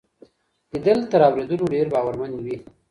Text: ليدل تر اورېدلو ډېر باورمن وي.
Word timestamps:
ليدل 0.73 0.99
تر 1.11 1.21
اورېدلو 1.27 1.65
ډېر 1.73 1.85
باورمن 1.93 2.31
وي. 2.45 2.57